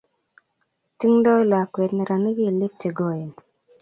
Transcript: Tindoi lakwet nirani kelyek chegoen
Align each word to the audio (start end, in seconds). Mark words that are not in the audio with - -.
Tindoi 0.97 1.45
lakwet 1.51 1.91
nirani 1.93 2.31
kelyek 2.37 2.73
chegoen 2.81 3.29